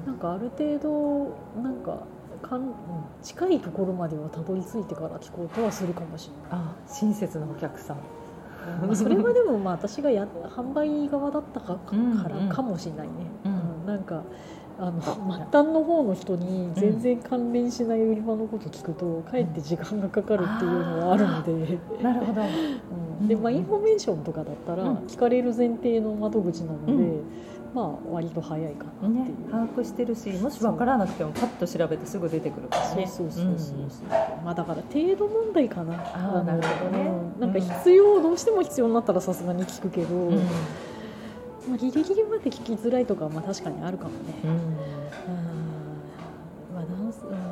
[0.07, 2.05] なんかある程度なんか
[2.43, 2.75] かん
[3.23, 6.67] 近いところまではたどり着いてから聞こうとはするかもしれない。
[6.67, 7.97] あ親切なお客さん。
[7.97, 8.24] まあ
[8.95, 13.13] それはでもまあ私がや販売側だったかからかもしれないね、
[13.45, 13.87] うんうん。
[13.87, 14.23] なんか
[14.79, 22.43] あの末端の方の人に全然関連しない売り場のこと聞くとかえって時間がかかるっていうのはあるので、なるほど。
[22.43, 23.29] うん。
[23.29, 24.97] でまあ、インフォメーションとかだったらうん。
[25.07, 27.25] 聞かれる前提の窓口なので、うん
[27.75, 29.15] まあ割と早いかなっていう。
[29.15, 34.09] ね、把握してるしもし分からなくてもパッと調べてすぐ出てくるからそうねそうそうそうそう、
[34.45, 35.95] まあだから程度問題かな。
[35.95, 37.11] あーなるほどね。
[37.37, 37.41] うん。
[37.41, 40.37] なんか必要、どうしても必要になったらさすがに聞くけど、うん。
[41.69, 44.51] まあ、ギリギリまで聞きづらいとかはまあ確かにあるかもね、うん。
[44.51, 44.59] うん
[46.75, 46.85] まあ、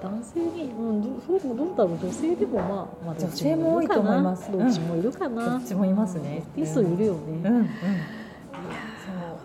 [0.03, 1.99] 男性に、うん、どそうどうだろう。
[1.99, 4.53] 女性でもまあ、まあ、女性も多いと思います。
[4.53, 6.45] どっちもいるかな、どっちもいますね。
[6.57, 7.57] 一定数いるよね、うん。
[7.57, 7.69] うん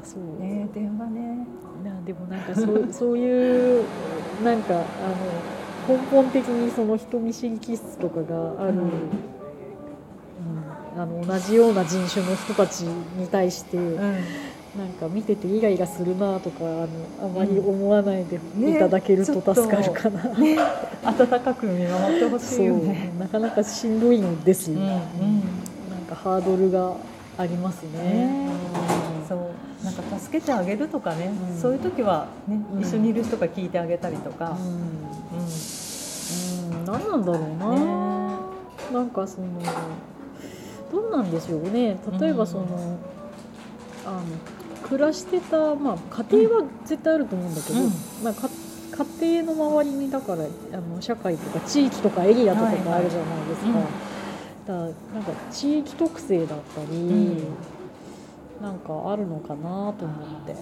[0.08, 1.46] そうね電話ね。
[1.84, 3.84] なでもなんかそう そういう
[4.44, 4.78] なんかあ
[5.90, 8.78] の根本的にその人見知り気質とかがある、うん。
[8.78, 8.92] うん
[10.98, 13.94] あの同じような人種の人たちに対して、うん。
[14.78, 16.88] なんか見ててイライラするなとかあの
[17.24, 20.56] あまり思わないでねいただけると助かるかな、ね
[21.04, 23.12] 温かく見守ってほしそいうよね。
[23.18, 24.90] なかなかしんどいのですよ、うんうん。
[24.90, 25.00] なん
[26.08, 26.94] かハードルが
[27.38, 28.50] ありますね
[29.28, 29.40] そう
[29.86, 31.62] なんか助けてあげるとかね、うん。
[31.62, 32.82] そういう時はね、うん。
[32.82, 34.88] 一緒にいる人が聞いてあげたりとか、うん。
[36.80, 37.86] うん、何なんだろうな、ね。
[38.94, 39.48] なんかその
[40.92, 41.98] どうなんでしょうね。
[42.20, 42.98] 例えばその、
[44.06, 44.22] あの
[44.88, 47.92] 暮らしてた、まあ、家庭は絶対あると思うんだけど、うん。
[48.24, 48.50] まあ、か
[49.20, 53.68] 家庭の周りにだからあの社会とか地域とかエリアとかがあるじゃないですか。
[53.68, 54.18] はいはい
[54.68, 57.38] だからなんか地域特性だったり、ん
[58.62, 60.56] なんかあるのかなと思って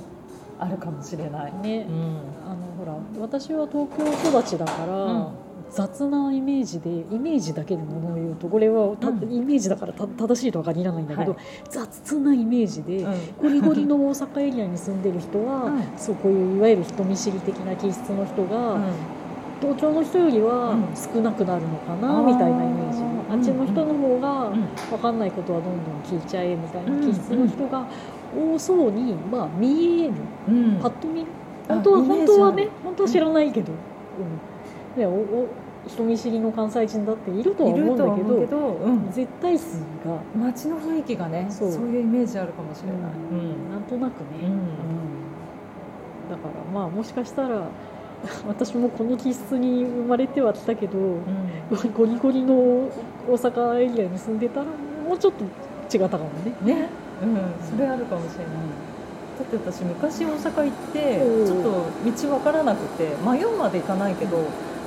[0.60, 2.18] あるかもしれない、ね、うん。
[2.46, 5.28] あのほら私は東京育ちだから、うん。
[5.72, 9.34] 雑なイメージでイメージだけでものを言うとこれはた、うん。
[9.34, 11.42] イメージだからた正しいとは限らないんだけど、はい。
[11.70, 13.36] 雑なイメージで、うん。
[13.42, 15.84] ゴリゴリの大阪エリアに住んでる人は、 うん。
[15.98, 18.84] そうこういういわゆる人見知り的な気質の人が、うん。
[19.62, 20.84] 東京の人よりはうん。
[20.96, 23.00] 少なくなるのかな、みたいなイメージ。
[23.00, 27.88] うんあっちの人の方がうん分かんないことはどんどん聞いちゃえみたいな気質の人が
[28.36, 30.14] 多そうに、まあ、見える
[30.48, 30.80] うん。
[30.80, 31.26] パッと見。
[31.68, 33.72] あ本当は本当はね本当は知らないけど、
[34.96, 35.00] うん。
[35.00, 35.48] ね、おお
[35.88, 43.72] 人見知りの関西人だっているとはい思うんだけどけど、うん、絶対数が、街の雰囲気がねそそうういうイメージあるかもしれない、うん。
[43.72, 44.52] なんとなくね、うん。
[44.52, 44.60] うん。
[46.30, 47.68] だからまあもしかしたら
[48.48, 50.98] 私もこの気質に生まれてはきたけど、
[51.96, 52.90] ゴリゴリの
[53.28, 55.44] 大阪エリアに住んでたらもうちょっと
[55.98, 56.54] 違ったかもね。
[56.64, 56.90] ね、
[57.24, 57.38] うん、
[57.70, 58.54] それあるかもしれない。
[59.38, 61.46] だって私昔大阪行ってうん。
[61.48, 61.70] ちょっと
[62.28, 64.38] 道分からなくて迷うまで行かないけど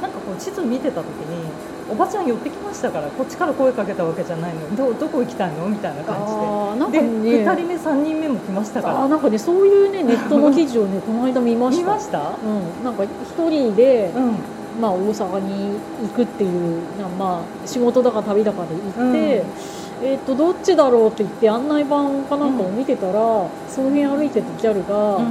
[0.01, 1.51] なんかこう地図見てた時に
[1.91, 4.77] おばちゃん寄ってきましたからこっちから声かけたわけじゃないの。
[4.77, 5.69] どどこ行きたいの？
[5.69, 6.33] みたいな感じ
[6.93, 7.01] で。
[7.05, 7.45] かね。
[7.45, 9.09] で2人目3人目も来ましたから。
[9.09, 11.83] なんかねそういうねネットの記事をね この間見ました。
[11.83, 12.19] 見ました？
[12.21, 13.11] うん、なんか一
[13.51, 14.35] 人で、うん
[14.81, 19.45] まあ大阪に行くっていうなまあ仕事だか旅だかで行って。
[20.01, 21.97] えっとどっちだろうって言って案内板
[22.29, 23.13] かなんかを見てたら、
[23.69, 25.27] その辺歩いてたギャルが「あの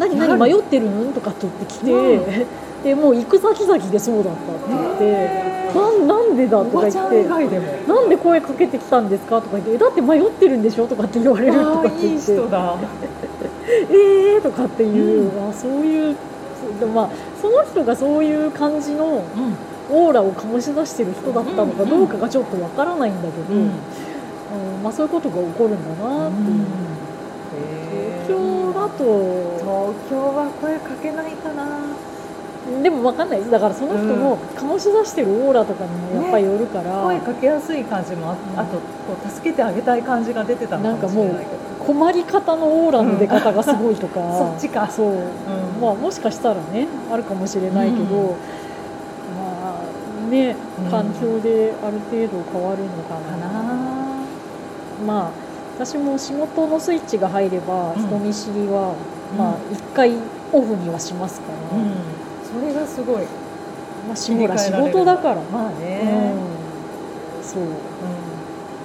[0.00, 0.90] 何何迷ってる？
[0.90, 2.46] の?」とかって言ってきて、う
[2.82, 12.74] でもう行く先々でそうだったって言ってへ「なんなんでだ?」とか言って以外でも「なんで声かけてきたんですか?」とか言ってえ「だって迷ってるんでしょ?」とかって言われるとあかってあいい言って人だ
[13.90, 16.16] 「えー!」とかっていう、あそういう
[16.78, 17.10] でまあ
[17.40, 19.24] その人がそういう感じの
[19.90, 23.62] オーラを醸し出してる人だったのかどうかがちょっとわからないんだけど、うん。
[23.62, 26.88] うんまあ、そういうことが起こるんだなっていう。
[28.26, 28.98] 東京だと
[29.58, 31.68] 東京は声かけないかな。
[32.82, 33.50] でも分かんないです。
[33.50, 44.86] だからその人の醸し出してるオーラとかにもやっぱりよるから、声かけやすい感じもあ,、あとこう助けてあげたい感じが出てたのかもしれないけど困り方のオーラの出方がすごいとか、 そっちか。
[44.90, 45.80] そう、ん。
[45.80, 48.04] まあもしかしたらねあるかもしれないけど、うん。
[48.04, 48.34] ま
[50.26, 50.90] あねうん。
[50.90, 55.30] 環境である程度変わるのかな,、まあ
[55.78, 58.02] 私も仕事のスイッチが入ればうん。
[58.02, 58.92] 人見知りは、
[59.32, 59.38] うん。
[59.38, 60.12] まあ一回
[60.52, 61.94] オフにはしますから、うん。
[62.44, 63.22] それがすごい。
[64.06, 66.32] まあ、仕事だから、まあね、
[67.36, 67.62] うん、そう。
[67.62, 67.66] う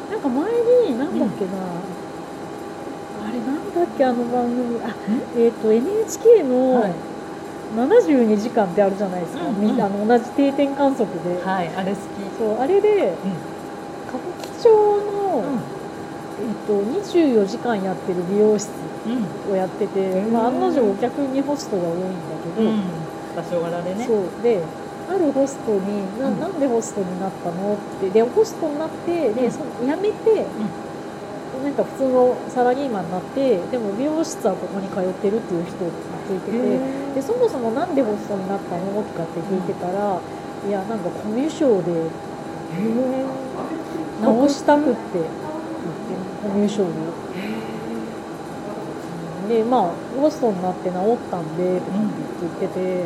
[0.10, 0.52] なんか前
[0.90, 1.83] になんだっけな、あ
[3.34, 4.80] れなんだっけあの番組。
[4.82, 4.96] あ
[5.38, 6.92] えっ、と NHK んのはい。
[7.76, 12.02] 72時間ってあるじゃないですか、うんみんなあの同じ定点観測で、はいあれ好き。
[12.38, 13.54] そうあれでうん。
[14.08, 15.44] 歌舞伎町の、
[16.40, 18.70] えっと24時間やってる美容室
[19.52, 22.08] をやってて、うんまあ、案の定お客にホストが多いんだ
[22.56, 22.82] けど、うん。
[23.36, 24.06] 場所柄でね。
[24.06, 24.44] そう。
[24.44, 24.62] で
[25.10, 27.74] あるホストにななんでホストになったの？
[27.74, 30.46] ってでホストになってでその辞めて、
[31.64, 35.92] なんか普通のサラリーマンになってでも美容室はここに通ってるっていう人を
[36.28, 40.20] 聞いててでそもそもなんでホストになったのとかって聞いてたら、
[40.68, 42.10] いやなんかコミュ障で
[44.22, 45.30] 直したくって言って
[46.44, 46.96] コミュ障を。
[49.48, 52.10] でまあホストになって治ったんでとかって
[52.42, 53.06] 言ってて、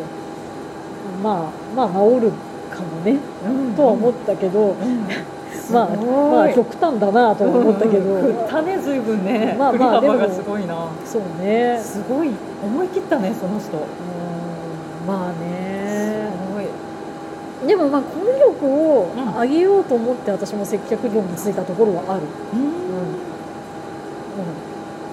[1.24, 2.32] まあまあ治る
[2.70, 3.20] かもね、
[3.76, 4.76] とは思ったけど、
[5.72, 9.56] まあまあ極端だなとは思ったけど、振ったね随分ね。
[9.58, 10.90] まあまあ振り幅がでもすごいな。
[11.06, 11.80] そうね。
[11.82, 12.32] すごい
[12.64, 13.78] 思い切ったねその人。
[13.78, 13.84] うん
[15.08, 16.30] まあね。
[16.48, 16.66] すごい。
[17.68, 19.34] でもまあコミュ力をうん。
[19.42, 22.60] 上げようと思って私も接客業に就いたところはある、うん。
[22.60, 22.68] うん。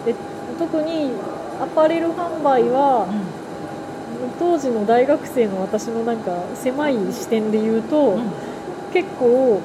[0.04, 0.14] で
[0.58, 1.12] 特に
[1.60, 3.06] アパレル販売は
[4.38, 8.20] 当時の大学生の私のなんか狭い視点で言うと、
[8.92, 9.60] 結構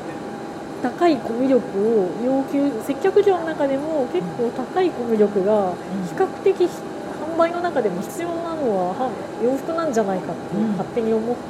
[0.81, 1.59] 高いコミュ力
[1.99, 5.73] を要求接客業の中でも結構高いコミュ力が
[6.07, 9.11] 比較的販売の中でも必要なのは
[9.43, 11.41] 洋服なんじゃないかって勝手に思って、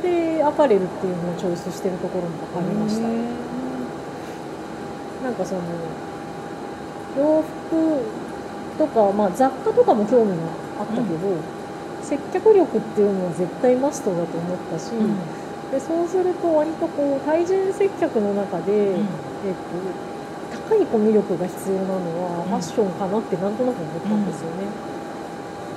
[0.00, 3.08] それでアパレルっていうのをチョイスしてるところもありました、
[5.24, 5.60] なんかその
[7.18, 8.00] 洋服
[8.78, 10.36] とか、まあ、雑貨とかも興味が
[10.80, 11.06] あったけど、
[12.02, 14.92] 接客力っていうのは絶対マストだと思ったし、
[15.70, 22.50] でそうすると割とこう対人接客の中で、えっと、高いコミュ力が必要なのはうん。
[22.50, 24.66] ファッションかなってなんとなく思ったんですよね。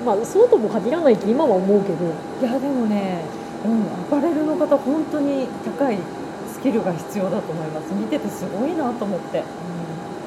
[0.03, 2.06] まあそうとも限らないって今は思うけど、
[2.41, 3.21] いやでもね、
[3.63, 5.97] うん、アパレルの方本当に高い
[6.51, 7.93] スキルが必要だと思います。
[7.93, 9.43] 見ててすごいなと思って。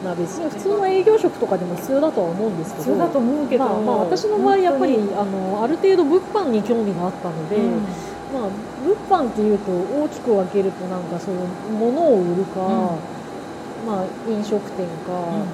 [0.05, 2.85] まあ、別に普通の営業職とかでも必要だとは思うんですけど。
[2.85, 7.83] 必要だと思うけど、まあ、まあ私の場合やっぱりあのある程度物販に興味があったので、うん
[8.33, 8.49] まあ、
[8.83, 12.99] 物販っていうと大きく分けるとなんかそういう物を売るか、
[13.87, 15.47] まあ、飲食店か、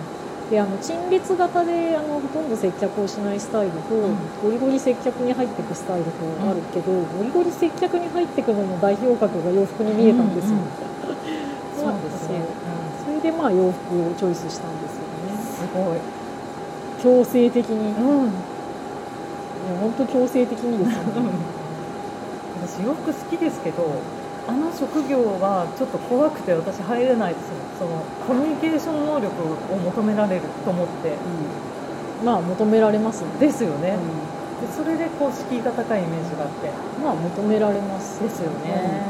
[0.51, 4.17] であの陳列型であのほとんど接客をしないスタイルと、ん。
[4.43, 6.11] ゴリゴリ接客に入っていくスタイルと
[6.49, 10.61] あるけど、ゴリゴリ接客に入っていくのの代表格が洋服に見えたんですよ、うん。
[10.61, 10.67] うん
[11.83, 12.45] まあそうですね、
[13.05, 15.43] それでまあ洋服をチョイスしたんですよね。
[15.43, 15.99] すごい、
[17.03, 18.31] 強制的に、うん、
[19.81, 21.31] 本当強制的にですよね
[22.67, 24.01] 私洋服好きですけど
[24.47, 29.31] あの職業はちょっと怖くて私入れないですそのコミュニケーション能力
[29.73, 31.17] を求められると思って。
[32.25, 33.97] まあ求められますね、ですよね、
[34.63, 36.69] うでそれでこう敷居が高いイメージがあって。
[36.69, 38.23] んまあ求められます。
[38.23, 39.03] ですよね、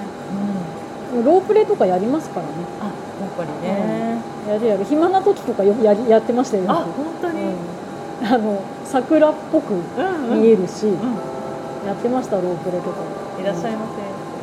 [1.13, 2.53] うん、ロープレとかやりますからね。
[2.81, 2.91] あや
[3.29, 4.17] っぱりね、
[4.49, 4.85] やるやる。
[4.85, 6.65] 暇な時とかよくやりやってましたよ。
[6.69, 8.27] あ本当に、うん。
[8.27, 10.41] あの桜っぽくうんうん。
[10.41, 11.87] 見えるし、うん。
[11.87, 13.87] やってましたロープレとかいらっしゃいま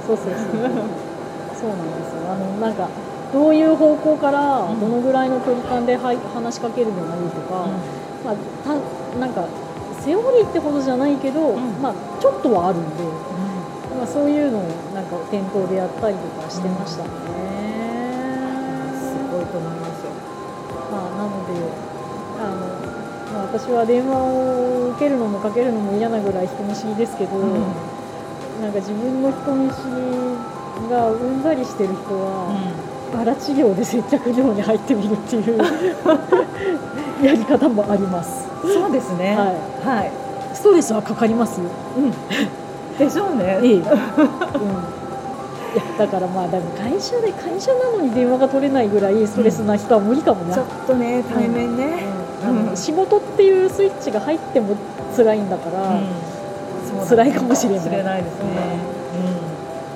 [0.08, 0.36] そうそうそう。
[1.60, 2.32] そうなんですよ。
[2.32, 2.88] あのなんか
[3.34, 4.80] どういう方向からうん。
[4.80, 7.68] どのぐらいの距離感ではい話しかけるのがいいとせ、か、
[8.26, 8.76] まあ、た
[9.20, 9.46] なんか
[10.02, 11.82] セオリーってほどじゃないけど、ん。
[11.82, 13.04] まあ、ちょっとはあるんで、
[13.98, 14.64] まあ、そういうのを
[14.96, 17.10] なんか店頭でやったりとかしてましたね、
[18.96, 20.12] すごいと思いますよ。
[20.90, 21.54] まあ、なので
[22.40, 22.66] あの、
[23.34, 27.36] まあ、私は電話を受けるのもかけるのも嫌なぐらい人見知りですけど、
[28.62, 29.76] なんか自分の人見知
[30.84, 32.54] りがうんざりしてる人は、
[33.14, 35.58] バラ治療で接客業に入ってみるっていう
[37.24, 38.48] やり方もあります。
[38.64, 39.36] そうですね。
[39.36, 40.12] ははい、
[40.54, 41.68] ストレスはかかりますよ。
[41.98, 42.12] うん、
[42.98, 43.60] でしょうね。
[43.62, 43.86] ええ、うん、いや
[45.98, 52.04] だからまあでも会社で会社なのに電話が取れないぐらいストレスな人は無理かもな、ちょっとね対面ね、
[52.44, 52.78] うんあのうん。
[52.78, 54.76] 仕事っていうスイッチが入っても
[55.16, 56.00] 辛いんだから、
[57.08, 58.04] 辛いかもしれない。
[58.04, 58.40] ないです。
[58.40, 58.80] ね、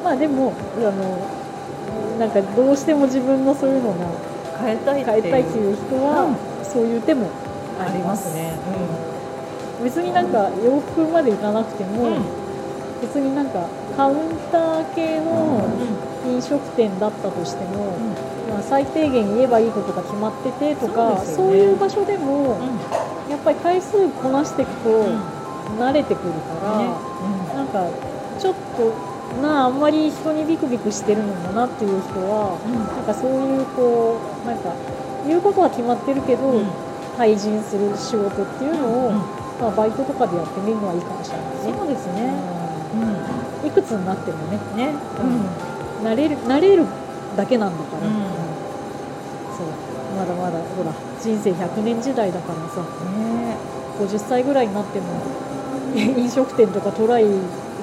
[0.03, 7.29] まあでもあのなんかどうしても自分のそういうのがうん、変えたい変えたいってういう人は、そういう手も
[7.79, 8.53] ありますね、
[9.83, 12.43] 別になんか洋服までいかなくても、うん。
[13.03, 14.15] 別になんかカウン
[14.49, 15.61] ター系の
[16.25, 17.97] 飲食店だったとしても、
[18.49, 22.57] まあ、最低限言えばいいことが決まっててとかそういう場所でも
[23.29, 25.05] やっぱり回数こなしていくと
[25.79, 26.89] 慣れてくるから、ね。
[27.55, 27.87] なんか
[28.39, 32.59] ちょっとなああんまり人にビクビクしてるのもなっていう人は
[32.95, 34.73] なんかそういうこうなんか
[35.25, 36.61] 言うことは決まってるけど、
[37.17, 39.15] 対人する仕事っていうのを、うん。
[39.61, 41.77] まあ、バイトとかでやってみるのはいいかもしれないね。
[41.77, 42.33] そうですね、
[43.63, 43.67] うん。
[43.67, 44.59] いくつになってもね。
[44.75, 46.05] ね、うん。
[46.05, 46.85] 慣れる慣れる
[47.37, 48.13] だけなんだから、うん。
[49.55, 49.67] そう。
[50.17, 50.91] まだまだほら
[51.21, 52.81] 人生100年時代だからさ。
[52.81, 53.55] ね。
[53.99, 55.05] 50歳ぐらいになっても
[56.17, 57.25] 飲食店とかトライ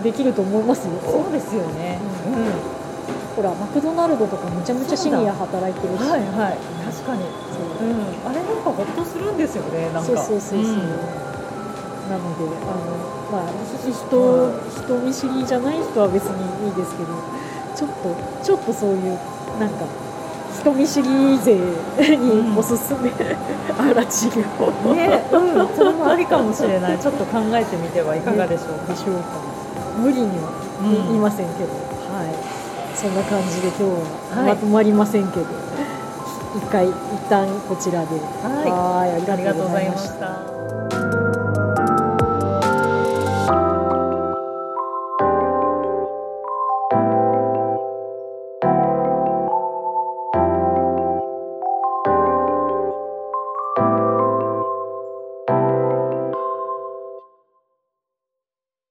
[0.03, 0.93] できると思いますよ。
[1.05, 3.37] そうですよね、うん。
[3.37, 6.01] ほらマクドナルドとかめちゃめちゃシニア働いてるし。
[6.01, 6.59] はいはい。
[6.85, 10.03] 確かに、そううん、あれなんかほっとするんですよねなんか。
[10.03, 11.21] そうそうそうそう、ん。
[12.11, 17.15] なのであの、まあ、人人見知りじゃない人は別にいいですけど
[17.77, 19.19] ちょっとちょっとそういう
[19.61, 19.87] なんか
[20.61, 21.55] 人見知り勢
[22.17, 23.11] におすすめ、
[23.79, 26.99] アラチルをね、うん、それもありかもしれない。
[26.99, 28.79] ちょっと考えてみてはいかがでしょう。
[28.81, 28.93] か。
[28.93, 29.23] でしょうか。
[29.99, 30.51] 無理には。
[30.83, 30.93] うん。
[31.09, 31.71] 言いませんけど、
[32.13, 32.97] はい。
[32.97, 33.83] そんな感じで今日
[34.37, 34.55] ははい。
[34.55, 35.47] まとまりませんけど、
[36.57, 36.95] 一回一
[37.31, 38.17] 旦こちらで。
[38.43, 38.71] はい。
[38.71, 40.60] はいありがとうございました。